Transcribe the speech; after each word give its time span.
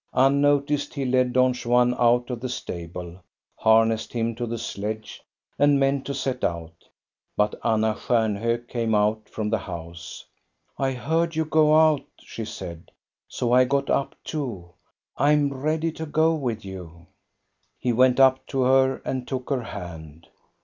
Unnoticed 0.15 0.95
he 0.95 1.05
led 1.05 1.33
Don 1.33 1.53
Juan 1.53 1.93
out 1.99 2.31
of 2.31 2.39
the 2.39 2.49
stable, 2.49 3.21
harnessed 3.55 4.13
him 4.13 4.33
to 4.33 4.47
the 4.47 4.57
sledge, 4.57 5.21
and 5.59 5.79
meant 5.79 6.07
to 6.07 6.15
set 6.15 6.43
out. 6.43 6.73
But 7.37 7.53
Anna 7.63 7.93
Stjarnhok 7.93 8.67
came 8.67 8.95
out 8.95 9.29
from 9.29 9.51
the 9.51 9.59
house." 9.59 10.25
I 10.79 10.93
heard 10.93 11.35
you 11.35 11.45
go 11.45 11.75
out," 11.75 12.01
she 12.19 12.45
said." 12.45 12.89
So 13.27 13.51
I 13.51 13.65
got 13.65 13.91
up, 13.91 14.15
too. 14.23 14.71
I 15.17 15.33
am 15.33 15.53
ready 15.53 15.91
to 15.91 16.07
go 16.07 16.33
with 16.33 16.65
you." 16.65 17.05
He 17.77 17.93
went 17.93 18.19
up 18.19 18.43
to 18.47 18.61
her 18.63 19.03
and 19.05 19.27
took 19.27 19.51
her 19.51 19.61
hand. 19.61 20.25